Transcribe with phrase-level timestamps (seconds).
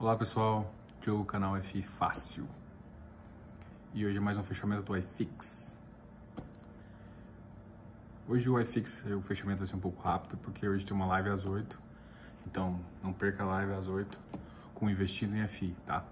[0.00, 0.72] Olá pessoal,
[1.02, 2.48] Diogo canal F Fácil
[3.92, 5.76] e hoje é mais um fechamento do iFix.
[8.26, 11.28] Hoje o iFix, o fechamento vai ser um pouco rápido porque hoje tem uma live
[11.28, 11.78] às 8,
[12.46, 14.18] então não perca a live às 8
[14.74, 16.02] com investindo em FI, tá?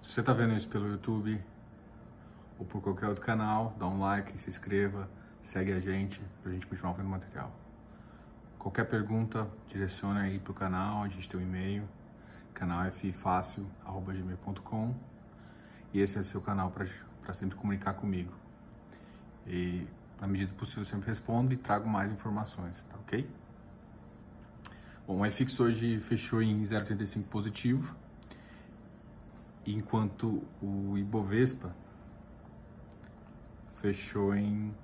[0.00, 1.44] Se você tá vendo isso pelo YouTube
[2.58, 5.10] ou por qualquer outro canal, dá um like, se inscreva,
[5.42, 7.52] segue a gente pra gente continuar vendo material.
[8.58, 11.86] Qualquer pergunta, direciona aí pro canal, a gente tem um e-mail,
[12.54, 14.94] canalffácil.gmail.com
[15.92, 18.32] e esse é o seu canal para sempre comunicar comigo.
[19.46, 19.86] E,
[20.20, 23.30] na medida do possível, sempre respondo e trago mais informações, tá ok?
[25.06, 27.94] Bom, o iFix hoje fechou em 0,85 positivo,
[29.66, 31.76] enquanto o Ibovespa
[33.74, 34.74] fechou em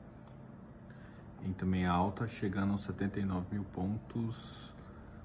[1.42, 4.75] em também alta, chegando aos 79 mil pontos,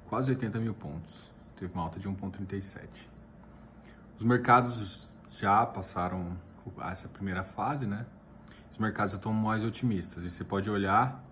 [0.08, 1.34] quase 80 mil pontos.
[1.55, 2.88] Teve uma alta de 1,37.
[4.17, 6.38] Os mercados já passaram
[6.92, 8.06] essa primeira fase, né?
[8.72, 10.23] Os mercados estão mais otimistas.
[10.23, 11.23] E você pode olhar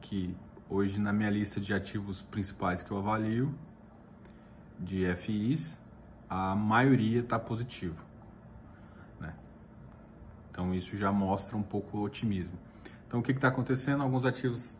[0.00, 0.36] que
[0.68, 3.54] hoje na minha lista de ativos principais que eu avalio,
[4.78, 5.80] de FIs,
[6.28, 8.04] a maioria está positivo.
[9.18, 9.34] Né?
[10.50, 12.58] Então isso já mostra um pouco o otimismo.
[13.06, 14.02] Então, o que está acontecendo?
[14.02, 14.76] Alguns ativos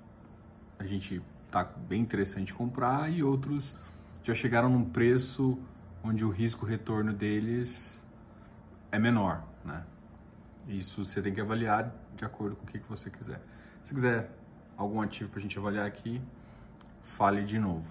[0.79, 3.75] a gente está bem interessante comprar e outros
[4.27, 5.57] já chegaram num preço
[6.03, 7.97] onde o risco-retorno deles
[8.91, 9.85] é menor, né?
[10.67, 13.41] Isso você tem que avaliar de acordo com o que, você quiser.
[13.85, 14.29] Se quiser
[14.77, 16.21] algum ativo para a gente avaliar aqui,
[17.05, 17.87] fale de novo.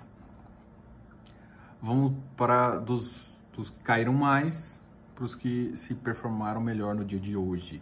[1.81, 4.78] Vamos para dos, dos que caíram mais
[5.16, 7.81] para os que se performaram melhor no dia de hoje.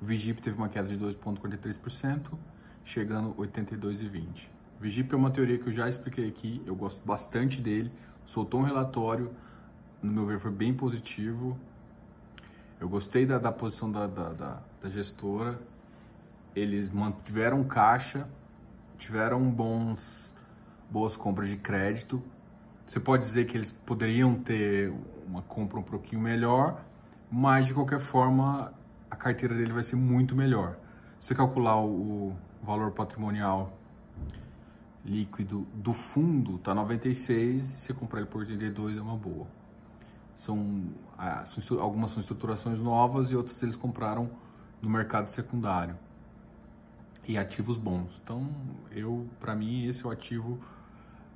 [0.00, 2.38] O Vigip teve uma queda de 2,43%,
[2.86, 4.61] chegando a 82,20%.
[4.82, 7.88] O Vigip é uma teoria que eu já expliquei aqui, eu gosto bastante dele.
[8.26, 9.30] Soltou um relatório,
[10.02, 11.56] no meu ver foi bem positivo.
[12.80, 15.56] Eu gostei da, da posição da, da, da, da gestora.
[16.52, 18.28] Eles mantiveram caixa,
[18.98, 20.34] tiveram bons,
[20.90, 22.20] boas compras de crédito.
[22.84, 24.92] Você pode dizer que eles poderiam ter
[25.24, 26.84] uma compra um pouquinho melhor,
[27.30, 28.74] mas de qualquer forma
[29.08, 30.76] a carteira dele vai ser muito melhor.
[31.20, 33.78] Se você calcular o, valor patrimonial
[35.04, 39.46] líquido do fundo, tá 96, e se comprar ele por 82 é uma boa.
[40.36, 40.84] São,
[41.18, 44.30] ah, são, algumas são estruturações novas e outras eles compraram
[44.80, 45.96] no mercado secundário.
[47.26, 48.20] E ativos bons.
[48.22, 48.48] Então,
[48.90, 50.58] eu, para mim, esse é o ativo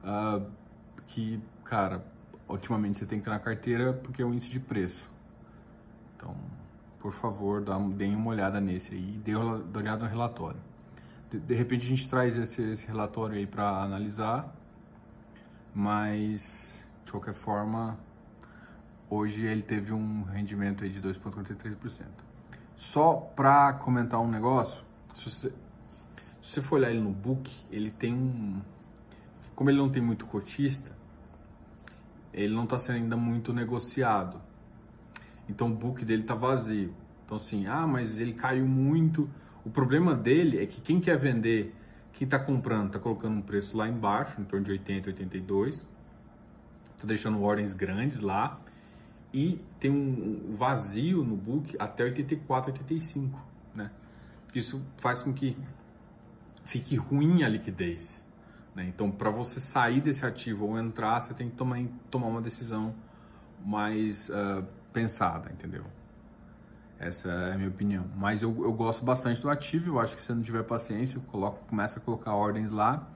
[0.03, 0.45] uh,
[1.07, 2.05] que, cara,
[2.49, 5.09] ultimamente você tem que ter na carteira porque é o índice de preço.
[6.17, 6.35] Então,
[6.99, 10.59] por favor, dá, deem uma olhada nesse aí, dê uma olhada no relatório.
[11.41, 14.55] De, repente a gente traz esse, esse relatório aí para analisar,
[15.75, 17.99] mas de qualquer forma,
[19.09, 22.07] hoje ele teve um rendimento aí de 2,43%.
[22.77, 25.51] Só para comentar um negócio, se você,
[26.43, 28.61] se você for olhar ele no book, ele tem um.
[29.55, 30.95] Como ele não tem muito cotista,
[32.33, 34.41] ele não está sendo ainda muito negociado.
[35.49, 36.95] Então o book dele tá vazio.
[37.25, 39.31] Então assim, ah, mas ele caiu muito.
[39.67, 41.75] O problema dele é que quem quer vender,
[42.13, 45.85] quem está comprando, está colocando um preço lá embaixo, em torno de 80, 82.
[47.01, 48.61] Tá deixando ordens grandes lá.
[49.35, 53.45] E tem um vazio no book até 84, 85,
[53.75, 53.91] né?
[54.55, 55.59] Isso faz com que
[56.65, 58.25] fique ruim a liquidez.
[58.73, 58.87] Né?
[58.87, 62.95] Então, para você sair desse ativo ou entrar, você tem que tomar, tomar uma decisão
[63.65, 65.85] mais uh, pensada, entendeu?
[66.99, 68.07] Essa é a minha opinião.
[68.17, 71.59] Mas eu, eu gosto bastante do ativo, eu acho que se não tiver paciência, coloca,
[71.69, 73.07] começa a colocar ordens lá.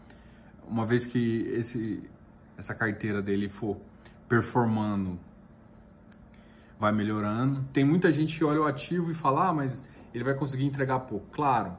[0.69, 2.09] Uma vez que esse,
[2.57, 3.79] essa carteira dele for
[4.29, 5.19] performando,
[6.79, 7.65] vai melhorando.
[7.73, 9.83] Tem muita gente que olha o ativo e fala, ah, mas
[10.15, 11.27] ele vai conseguir entregar pouco.
[11.33, 11.77] Claro,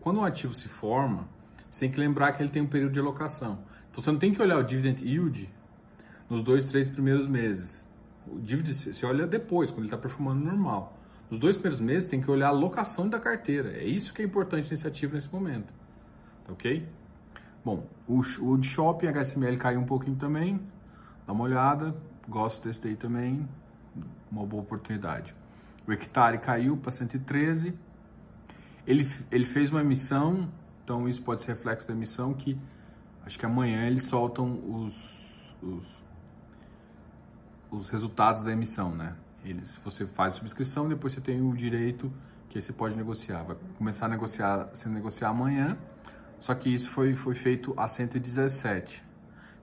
[0.00, 1.28] quando um ativo se forma,
[1.70, 3.58] você tem que lembrar que ele tem um período de alocação.
[3.90, 5.50] Então você não tem que olhar o dividend yield
[6.28, 7.86] nos dois, três primeiros meses.
[8.26, 10.98] O dividend você olha depois, quando ele está performando normal.
[11.30, 13.72] Nos dois primeiros meses tem que olhar a locação da carteira.
[13.72, 15.72] É isso que é importante nesse ativo nesse momento.
[16.44, 16.88] Tá ok?
[17.64, 20.60] Bom, o, o de shopping HSML caiu um pouquinho também.
[21.26, 21.94] Dá uma olhada.
[22.26, 23.48] Gosto desse daí também.
[24.30, 25.34] Uma boa oportunidade.
[25.86, 27.74] O hectare caiu para 113.
[28.86, 30.48] Ele, ele fez uma emissão,
[30.82, 32.58] então isso pode ser reflexo da emissão, que
[33.26, 36.08] acho que amanhã eles soltam os, os
[37.70, 39.14] os resultados da emissão, né?
[39.50, 42.12] Eles, você faz a subscrição e depois você tem o direito
[42.48, 43.42] que você pode negociar.
[43.42, 45.78] Vai começar a negociar, se negociar amanhã,
[46.40, 49.02] só que isso foi, foi feito a 117.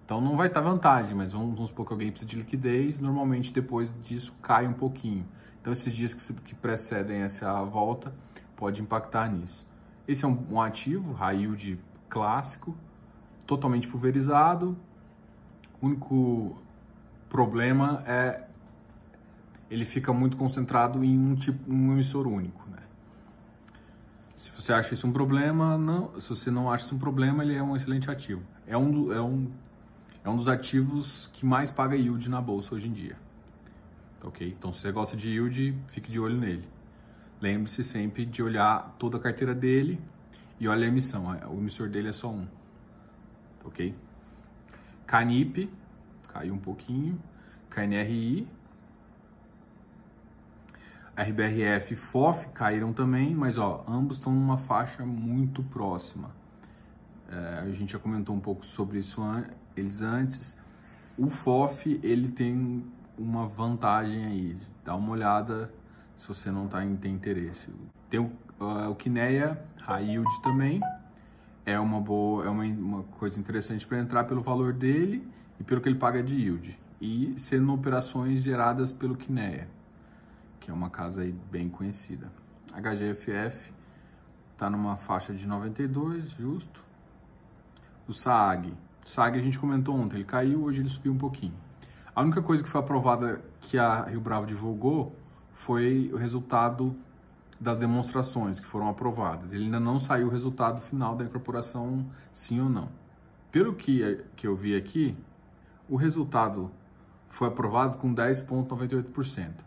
[0.03, 3.51] Então não vai estar vantagem, mas vamos, vamos supor que alguém precisa de liquidez, normalmente
[3.51, 5.25] depois disso cai um pouquinho.
[5.61, 8.13] Então esses dias que, que precedem essa volta
[8.55, 9.65] pode impactar nisso.
[10.07, 12.75] Esse é um, um ativo, high yield clássico,
[13.47, 14.77] totalmente pulverizado.
[15.81, 16.55] O único
[17.27, 18.47] problema é
[19.69, 22.77] ele fica muito concentrado em um tipo, um emissor único, né?
[24.35, 26.19] Se você acha isso um problema, não.
[26.19, 28.43] Se você não acha isso um problema, ele é um excelente ativo.
[28.67, 29.51] É um, é um,
[30.23, 33.17] é um dos ativos que mais paga yield na bolsa hoje em dia.
[34.23, 34.55] Ok?
[34.57, 36.67] Então, se você gosta de yield, fique de olho nele.
[37.41, 39.99] Lembre-se sempre de olhar toda a carteira dele
[40.59, 41.25] e olha a emissão.
[41.49, 42.47] O emissor dele é só um.
[43.63, 43.95] Ok?
[45.05, 45.69] Canip,
[46.27, 47.19] caiu um pouquinho.
[47.69, 48.47] KNRI,
[51.17, 56.35] RBRF e FOF caíram também, mas ó, ambos estão numa faixa muito próxima.
[57.29, 59.45] É, a gente já comentou um pouco sobre isso an
[59.77, 60.57] eles antes.
[61.17, 62.83] O FOF ele tem
[63.17, 65.73] uma vantagem aí, dá uma olhada
[66.17, 67.73] se você não tá, tem interesse.
[68.09, 68.25] Tem o,
[68.59, 70.81] uh, o Kinea High Yield também,
[71.65, 75.25] é uma boa, é uma, uma coisa interessante para entrar pelo valor dele
[75.59, 76.77] e pelo que ele paga de yield.
[76.99, 79.67] E sendo operações geradas pelo Kinea
[80.65, 82.31] que é uma casa aí bem conhecida.
[82.73, 83.71] HGFF
[84.53, 86.83] está numa faixa de 92, justo.
[88.07, 88.73] O SAG,
[89.05, 91.53] o SAG a gente comentou ontem, ele caiu, hoje ele subiu um pouquinho.
[92.15, 95.15] A única coisa que foi aprovada que a Rio Bravo divulgou
[95.53, 96.95] foi o resultado
[97.59, 99.53] das demonstrações que foram aprovadas.
[99.53, 102.89] Ele ainda não saiu o resultado final da incorporação, sim ou não.
[103.51, 105.15] Pelo que, que eu vi aqui,
[105.87, 106.71] o resultado
[107.29, 109.65] foi aprovado com 10,98%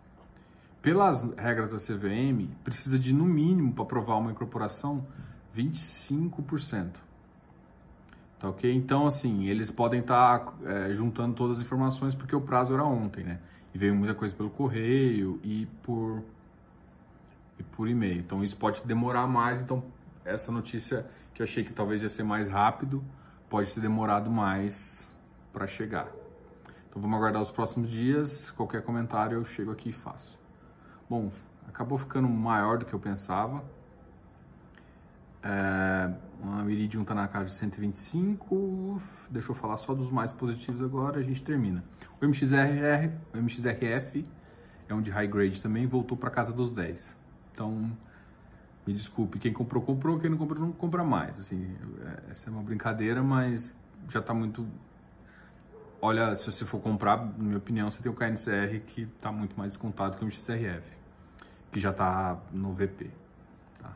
[0.89, 5.07] pelas regras da CVM, precisa de, no mínimo, para aprovar uma incorporação,
[5.55, 6.93] 25%.
[8.41, 8.75] Tá ok?
[8.75, 12.85] Então, assim, eles podem estar tá, é, juntando todas as informações porque o prazo era
[12.85, 13.39] ontem, né?
[13.75, 16.23] E veio muita coisa pelo correio e por,
[17.59, 18.21] e por e-mail.
[18.21, 19.61] Então, isso pode demorar mais.
[19.61, 19.85] Então,
[20.25, 23.05] essa notícia que eu achei que talvez ia ser mais rápido,
[23.51, 25.07] pode ter demorado mais
[25.53, 26.09] para chegar.
[26.89, 28.51] Então, vamos aguardar os próximos dias.
[28.53, 30.38] Qualquer comentário eu chego aqui e faço.
[31.09, 31.31] Bom,
[31.67, 33.65] acabou ficando maior do que eu pensava.
[35.43, 36.13] É,
[36.43, 39.01] a Iridium está na casa de 125.
[39.31, 41.83] Deixa eu falar só dos mais positivos agora, a gente termina.
[42.21, 44.27] O MXRR, o MXRF
[44.89, 47.17] é um de high grade também, voltou para casa dos 10.
[47.53, 47.91] Então,
[48.87, 51.39] me desculpe, quem comprou, comprou, quem não comprou, não compra mais.
[51.41, 51.75] Assim,
[52.05, 53.73] é, essa é uma brincadeira, mas
[54.09, 54.67] já está muito
[56.01, 59.59] Olha, se você for comprar, na minha opinião, você tem o KNCR que está muito
[59.59, 60.97] mais descontado que o XRF,
[61.71, 63.11] que já está no VP.
[63.81, 63.95] Tá?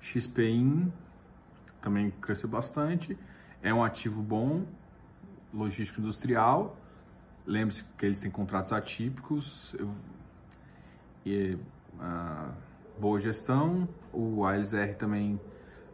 [0.00, 0.92] XPIN
[1.80, 3.18] também cresceu bastante,
[3.62, 4.66] é um ativo bom,
[5.52, 6.76] logístico industrial.
[7.46, 9.90] Lembre-se que eles têm contratos atípicos eu,
[11.24, 11.58] e
[11.94, 12.52] uh,
[13.00, 13.88] boa gestão.
[14.12, 15.40] O ALSR também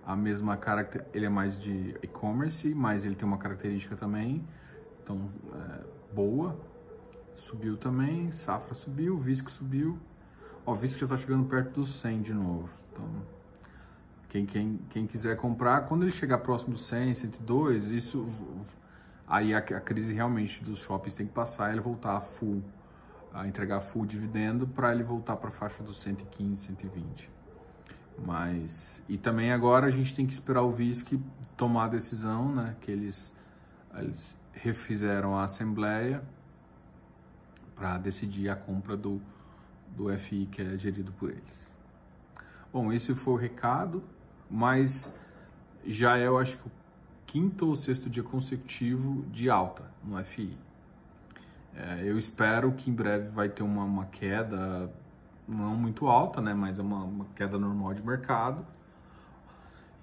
[0.04, 4.44] a mesma característica, ele é mais de e-commerce, mas ele tem uma característica também
[5.04, 6.58] então, é, boa.
[7.36, 9.98] Subiu também, safra subiu, Visco subiu.
[10.66, 12.70] Ó, Visco já está chegando perto dos 100 de novo.
[12.90, 13.04] Então,
[14.30, 18.26] quem, quem, quem quiser comprar, quando ele chegar próximo dos 100, 102, isso
[19.26, 22.62] aí a, a crise realmente dos shoppings tem que passar e ele voltar a full,
[23.32, 27.30] a entregar full dividendo para ele voltar para a faixa dos 115, 120.
[28.24, 31.20] Mas e também agora a gente tem que esperar o VISC
[31.56, 33.34] tomar a decisão, né, que eles,
[33.94, 36.22] eles refizeram a assembleia
[37.76, 39.20] para decidir a compra do,
[39.96, 41.74] do FI que é gerido por eles.
[42.72, 44.02] Bom, esse foi o recado,
[44.50, 45.14] mas
[45.84, 46.72] já é, eu acho que o
[47.26, 50.56] quinto ou sexto dia consecutivo de alta no FI.
[51.74, 54.92] É, eu espero que em breve vai ter uma, uma queda
[55.46, 58.64] não muito alta, né, mas é uma, uma queda normal de mercado.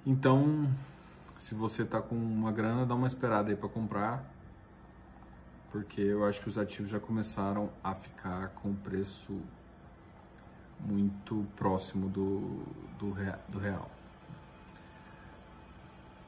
[0.05, 0.69] Então,
[1.37, 4.31] se você está com uma grana, dá uma esperada aí para comprar
[5.71, 9.39] porque eu acho que os ativos já começaram a ficar com preço
[10.85, 12.63] muito próximo do,
[12.97, 13.13] do,
[13.49, 13.89] do real.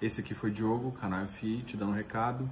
[0.01, 2.49] Esse aqui foi Diogo, canal FI, te dando um recado.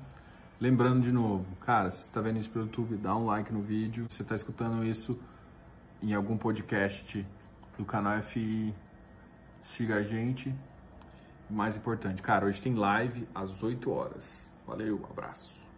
[0.60, 3.62] Lembrando de novo, cara, se você está vendo isso pelo YouTube, dá um like no
[3.62, 4.06] vídeo.
[4.10, 5.20] Se você está escutando isso
[6.02, 7.26] em algum podcast
[7.78, 8.74] do canal FI,
[9.62, 10.54] siga a gente.
[11.50, 14.50] Mais importante, cara, hoje tem live às 8 horas.
[14.66, 15.71] Valeu, abraço.